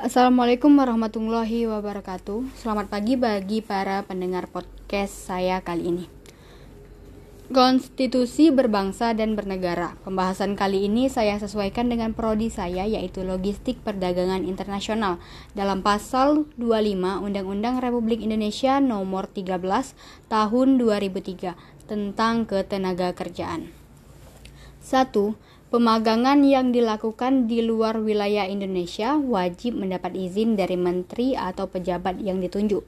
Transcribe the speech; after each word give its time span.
Assalamualaikum 0.00 0.80
warahmatullahi 0.80 1.68
wabarakatuh. 1.68 2.56
Selamat 2.56 2.88
pagi 2.88 3.20
bagi 3.20 3.60
para 3.60 4.00
pendengar 4.00 4.48
podcast 4.48 5.12
saya 5.12 5.60
kali 5.60 5.92
ini. 5.92 6.04
Konstitusi 7.52 8.48
berbangsa 8.48 9.12
dan 9.12 9.36
bernegara. 9.36 10.00
Pembahasan 10.00 10.56
kali 10.56 10.88
ini 10.88 11.12
saya 11.12 11.36
sesuaikan 11.36 11.92
dengan 11.92 12.16
prodi 12.16 12.48
saya 12.48 12.88
yaitu 12.88 13.28
Logistik 13.28 13.84
Perdagangan 13.84 14.40
Internasional 14.48 15.20
dalam 15.52 15.84
pasal 15.84 16.48
25 16.56 17.20
Undang-Undang 17.20 17.84
Republik 17.84 18.24
Indonesia 18.24 18.80
nomor 18.80 19.28
13 19.28 19.60
tahun 20.32 20.80
2003 20.80 21.60
tentang 21.84 22.48
ketenaga 22.48 23.12
kerjaan. 23.12 23.68
1 24.80 25.59
Pemagangan 25.70 26.42
yang 26.42 26.74
dilakukan 26.74 27.46
di 27.46 27.62
luar 27.62 28.02
wilayah 28.02 28.42
Indonesia 28.42 29.14
wajib 29.14 29.78
mendapat 29.78 30.18
izin 30.18 30.58
dari 30.58 30.74
menteri 30.74 31.38
atau 31.38 31.70
pejabat 31.70 32.18
yang 32.18 32.42
ditunjuk. 32.42 32.82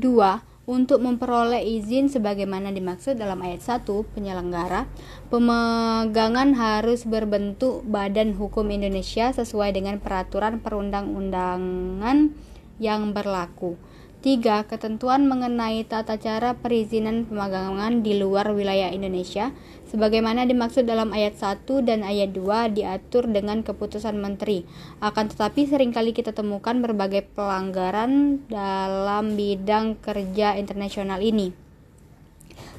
2. 0.00 0.40
Untuk 0.64 1.04
memperoleh 1.04 1.60
izin 1.60 2.08
sebagaimana 2.08 2.72
dimaksud 2.72 3.20
dalam 3.20 3.36
ayat 3.44 3.60
1 3.60 3.84
penyelenggara, 4.16 4.88
pemegangan 5.28 6.56
harus 6.56 7.04
berbentuk 7.04 7.84
Badan 7.84 8.32
Hukum 8.40 8.72
Indonesia 8.72 9.28
sesuai 9.28 9.76
dengan 9.76 10.00
peraturan 10.00 10.56
perundang-undangan 10.64 12.32
yang 12.80 13.12
berlaku. 13.12 13.76
3. 14.22 14.70
Ketentuan 14.70 15.26
mengenai 15.26 15.82
tata 15.82 16.14
cara 16.14 16.54
perizinan 16.54 17.26
pemagangan 17.26 18.06
di 18.06 18.22
luar 18.22 18.54
wilayah 18.54 18.94
Indonesia 18.94 19.50
sebagaimana 19.90 20.46
dimaksud 20.46 20.86
dalam 20.86 21.10
ayat 21.10 21.34
1 21.34 21.66
dan 21.82 22.06
ayat 22.06 22.30
2 22.30 22.70
diatur 22.70 23.26
dengan 23.26 23.66
keputusan 23.66 24.14
menteri. 24.14 24.62
Akan 25.02 25.26
tetapi 25.26 25.66
sering 25.66 25.90
kali 25.90 26.14
kita 26.14 26.30
temukan 26.30 26.78
berbagai 26.78 27.26
pelanggaran 27.34 28.46
dalam 28.46 29.34
bidang 29.34 29.98
kerja 29.98 30.54
internasional 30.54 31.18
ini. 31.18 31.71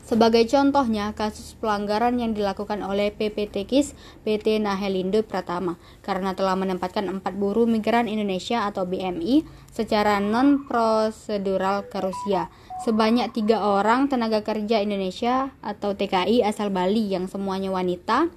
Sebagai 0.03 0.43
contohnya, 0.51 1.15
kasus 1.15 1.55
pelanggaran 1.63 2.19
yang 2.19 2.35
dilakukan 2.35 2.83
oleh 2.83 3.15
PPT 3.15 3.63
KIS 3.63 3.95
PT 4.27 4.59
Nahelindo 4.59 5.23
Pratama 5.23 5.79
karena 6.03 6.35
telah 6.35 6.59
menempatkan 6.59 7.07
empat 7.07 7.39
buruh 7.39 7.63
migran 7.63 8.11
Indonesia 8.11 8.67
atau 8.67 8.83
BMI 8.83 9.47
secara 9.71 10.19
non-prosedural 10.19 11.87
ke 11.87 12.03
Rusia. 12.03 12.51
Sebanyak 12.83 13.31
tiga 13.31 13.63
orang 13.63 14.11
tenaga 14.11 14.43
kerja 14.43 14.83
Indonesia 14.83 15.55
atau 15.63 15.95
TKI 15.95 16.43
asal 16.43 16.67
Bali 16.67 17.15
yang 17.15 17.31
semuanya 17.31 17.71
wanita, 17.71 18.27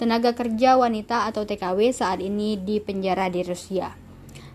tenaga 0.00 0.32
kerja 0.32 0.80
wanita 0.80 1.28
atau 1.28 1.44
TKW 1.44 1.92
saat 1.92 2.24
ini 2.24 2.56
di 2.56 2.80
penjara 2.80 3.28
di 3.28 3.44
Rusia. 3.44 4.01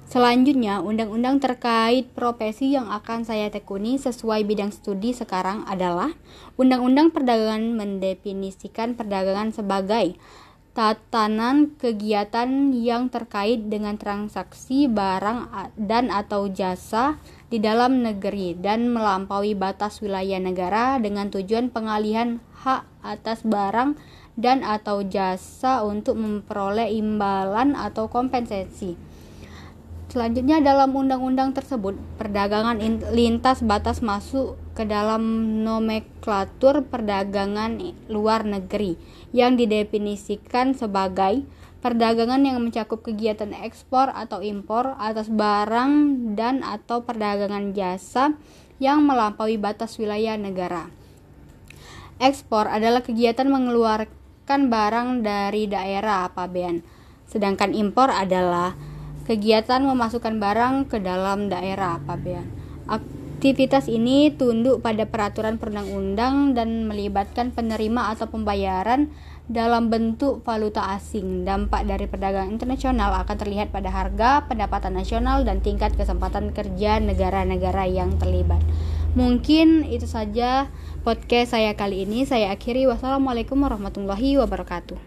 Selanjutnya, 0.08 0.80
undang-undang 0.80 1.44
terkait 1.44 2.08
profesi 2.16 2.72
yang 2.72 2.88
akan 2.88 3.28
saya 3.28 3.52
tekuni 3.52 4.00
sesuai 4.00 4.48
bidang 4.48 4.72
studi 4.72 5.12
sekarang 5.12 5.68
adalah 5.68 6.16
Undang-Undang 6.56 7.12
Perdagangan 7.12 7.76
mendefinisikan 7.76 8.96
perdagangan 8.96 9.52
sebagai 9.52 10.16
tatanan 10.72 11.76
kegiatan 11.76 12.72
yang 12.72 13.12
terkait 13.12 13.68
dengan 13.68 14.00
transaksi 14.00 14.88
barang 14.88 15.52
dan 15.76 16.08
atau 16.08 16.48
jasa 16.48 17.20
di 17.52 17.60
dalam 17.60 18.00
negeri 18.00 18.56
dan 18.56 18.88
melampaui 18.88 19.60
batas 19.60 20.00
wilayah 20.00 20.40
negara 20.40 21.04
dengan 21.04 21.28
tujuan 21.36 21.68
pengalihan 21.68 22.40
hak 22.64 22.88
atas 23.04 23.44
barang 23.44 24.00
dan 24.40 24.64
atau 24.64 25.04
jasa 25.04 25.84
untuk 25.84 26.16
memperoleh 26.16 26.96
imbalan 26.96 27.76
atau 27.76 28.08
kompensasi 28.08 29.07
Selanjutnya 30.08 30.64
dalam 30.64 30.96
undang-undang 30.96 31.52
tersebut, 31.52 32.00
perdagangan 32.16 32.80
lintas 33.12 33.60
batas 33.60 34.00
masuk 34.00 34.56
ke 34.72 34.88
dalam 34.88 35.20
nomenklatur 35.68 36.88
perdagangan 36.88 37.76
luar 38.08 38.48
negeri 38.48 38.96
yang 39.36 39.60
didefinisikan 39.60 40.72
sebagai 40.80 41.44
perdagangan 41.84 42.40
yang 42.40 42.64
mencakup 42.64 43.04
kegiatan 43.04 43.52
ekspor 43.52 44.08
atau 44.16 44.40
impor 44.40 44.96
atas 44.96 45.28
barang 45.28 45.92
dan 46.40 46.64
atau 46.64 47.04
perdagangan 47.04 47.76
jasa 47.76 48.32
yang 48.80 49.04
melampaui 49.04 49.60
batas 49.60 50.00
wilayah 50.00 50.40
negara. 50.40 50.88
Ekspor 52.24 52.72
adalah 52.72 53.04
kegiatan 53.04 53.52
mengeluarkan 53.52 54.72
barang 54.72 55.10
dari 55.20 55.68
daerah 55.68 56.32
pabean, 56.32 56.80
sedangkan 57.28 57.76
impor 57.76 58.08
adalah 58.08 58.74
kegiatan 59.28 59.84
memasukkan 59.84 60.40
barang 60.40 60.88
ke 60.88 61.04
dalam 61.04 61.52
daerah 61.52 62.00
pabean. 62.08 62.48
Aktivitas 63.38 63.86
ini 63.86 64.34
tunduk 64.34 64.82
pada 64.82 65.06
peraturan 65.06 65.62
perundang-undang 65.62 66.58
dan 66.58 66.90
melibatkan 66.90 67.54
penerima 67.54 68.16
atau 68.16 68.32
pembayaran 68.34 69.14
dalam 69.46 69.94
bentuk 69.94 70.42
valuta 70.42 70.96
asing. 70.96 71.46
Dampak 71.46 71.86
dari 71.86 72.10
perdagangan 72.10 72.50
internasional 72.50 73.14
akan 73.22 73.38
terlihat 73.38 73.70
pada 73.70 73.94
harga, 73.94 74.48
pendapatan 74.50 74.98
nasional, 74.98 75.46
dan 75.46 75.62
tingkat 75.62 75.94
kesempatan 75.94 76.50
kerja 76.50 76.98
negara-negara 76.98 77.86
yang 77.86 78.18
terlibat. 78.18 78.64
Mungkin 79.14 79.88
itu 79.88 80.06
saja 80.10 80.68
podcast 81.08 81.54
saya 81.54 81.78
kali 81.78 82.10
ini. 82.10 82.28
Saya 82.28 82.52
akhiri. 82.54 82.90
Wassalamualaikum 82.90 83.62
warahmatullahi 83.62 84.36
wabarakatuh. 84.42 85.07